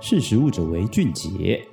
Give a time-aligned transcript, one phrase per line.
[0.00, 1.66] 识时务者为俊杰。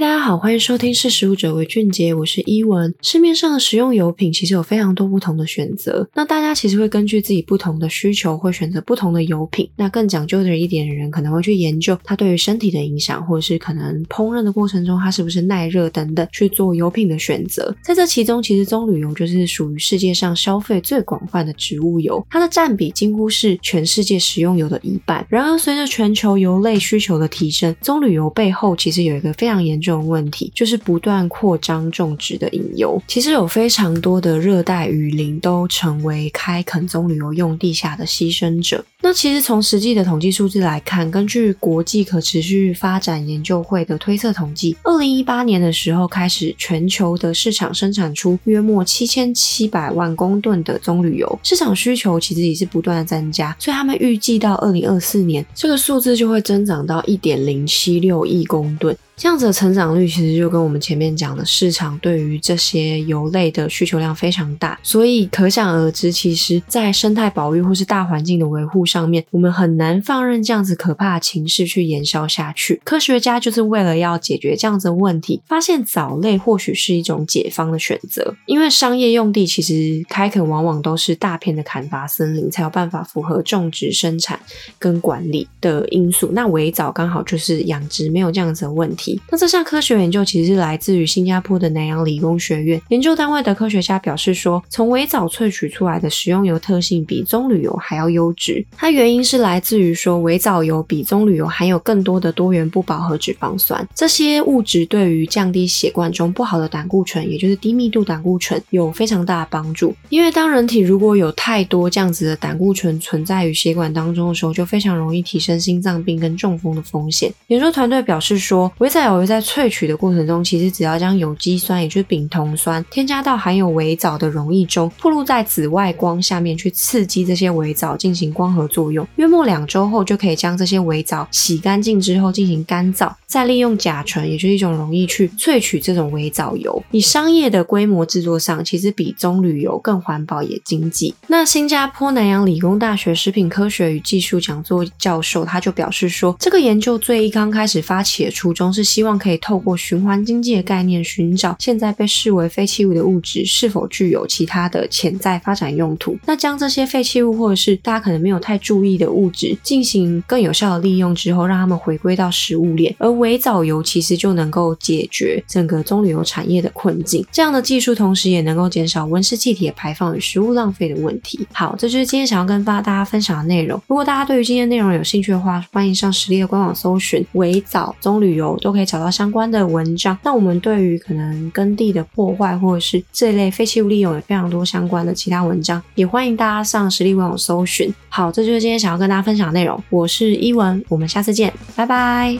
[0.00, 2.94] 大家好，欢迎收听《识食物者为俊杰》，我是依文。
[3.02, 9.68] 市面上的食用油品其实有非常多不同的选择，那大家其实会根据自己不同的需求，会选择不同的油品。
[9.74, 17.76] 那更讲究的一点的人，可能会去研究它对于身体的影响，或者是可能烹饪的过程中它是不是耐热等等，去做油品的选择。
[17.82, 25.26] 在这其中，其实棕榈油就是属于世界上消费最广泛的植物油，它的占比几乎是全世界食用油的一半。
[25.28, 38.84] 然而，随着全球油类需求的提升，棕榈油背后其实有一个非常严重这种问题就是不断扩张种植的引诱，其实有非常多的热带雨林都成为开垦棕榈油用地下的牺牲者。
[39.00, 58.94] 那其实从实际的统计数字来看，根据国际可持续发展研究会的推测统计，二零一八年的时候开始，全球的市场生产出约莫七千七百万公吨的棕榈油，市场需求其实也是不断的增加，所以他们预计到二零二四年，这个数字就会增长到一点零七六亿公吨。
[59.18, 72.80] 这样子的成长率其实就跟我们前面讲的市场对于这些油类的需求量非常大，所以可想而知，其实，在生态保育或是大环境的维护上面，我们很难放任这样子可怕的情势去延烧下去。
[72.84, 78.36] 科学家就是为了要解决这样子的问题，发现藻类或许是一种解方的选择。
[78.46, 84.38] 因为商业用地其实开垦往往都是大片的砍伐森林，才有办法符合种植、生产
[84.78, 86.30] 跟管理的因素。
[86.32, 89.07] 那围藻刚好就是养殖没有这样子的问题。
[89.30, 98.64] 那这项科学研究其实是来自于新加坡的南洋理工学院，研究单位的科学家表示说，从微藻萃取出来的食用油特性比棕榈油还要优质。
[98.76, 109.94] 它原因是来自于说，微藻油比棕榈油含有更多的多元不饱和脂肪酸，这些物质对于降低血管中不好的胆固醇，也就是低密度胆固醇，有非常大的帮助。
[110.08, 117.32] 因为当人体如果有太多这样子的胆固醇存在于血管当中的时候，就非常容易提升心脏病跟中风的风险。
[117.48, 136.82] 研究团队表示说，微藻微藻油在萃取的过程中，其实只要将有机酸，也就是丙酮酸，添加到含有微藻的溶液中，暴露在紫外光下面去刺激这些微藻进行光合作用，约莫两周后就可以将这些微藻洗干净之后进行干燥，再利用甲醇，也就是一种溶液去萃取这种微藻油。
[136.90, 141.14] 以商业的规模制作上，其实比棕榈油更环保也经济。
[141.28, 148.87] 那新加坡南洋理工大学食品科学与技术讲座教授他就表示说，这个研究最一刚开始发起的初衷是。
[148.88, 156.18] 希望可以透过循环经济的概念，寻找现在被视为废弃物的物质是否具有其他的潜在发展用途。
[156.24, 162.94] 那将这些废弃物或者是大家可能没有太注意的物质进行更有效的利用之后，让它们回归到食物链。
[162.98, 167.26] 而微藻油其实就能够解决整个棕榈油产业的困境。
[167.30, 171.46] 这样的技术同时也能够减少温室气体的排放与食物浪费的问题。
[171.52, 173.78] 好，这就是今天想要跟发大家分享的内容。
[173.86, 180.18] 如果大家对于今天内容有兴趣的话，欢迎上实力的官网搜寻微藻棕榈油都可以找到相关的文章。
[180.22, 187.90] 那我们对于可能耕地的破坏或者是这一类废弃物利用有非常多相关的其他文章，也欢迎大家上实力官网搜寻。
[188.10, 189.82] 好，这就是今天想要跟大家分享的内容。
[189.88, 192.38] 我是依文，我们下次见，拜拜。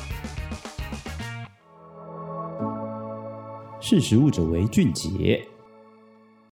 [3.81, 5.43] 识时务者为俊杰。